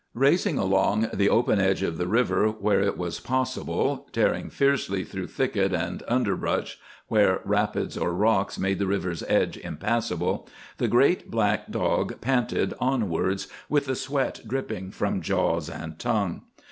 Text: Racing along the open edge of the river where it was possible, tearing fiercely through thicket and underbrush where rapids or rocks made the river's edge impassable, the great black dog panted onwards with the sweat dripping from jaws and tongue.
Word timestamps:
Racing 0.15 0.57
along 0.57 1.09
the 1.13 1.29
open 1.29 1.59
edge 1.59 1.83
of 1.83 1.99
the 1.99 2.07
river 2.07 2.47
where 2.47 2.81
it 2.81 2.97
was 2.97 3.19
possible, 3.19 4.07
tearing 4.11 4.49
fiercely 4.49 5.03
through 5.03 5.27
thicket 5.27 5.73
and 5.73 6.01
underbrush 6.07 6.79
where 7.07 7.39
rapids 7.45 7.99
or 7.99 8.11
rocks 8.11 8.57
made 8.57 8.79
the 8.79 8.87
river's 8.87 9.21
edge 9.27 9.57
impassable, 9.59 10.49
the 10.79 10.87
great 10.87 11.29
black 11.29 11.69
dog 11.69 12.19
panted 12.19 12.73
onwards 12.79 13.47
with 13.69 13.85
the 13.85 13.95
sweat 13.95 14.39
dripping 14.47 14.89
from 14.89 15.21
jaws 15.21 15.69
and 15.69 15.99
tongue. 15.99 16.41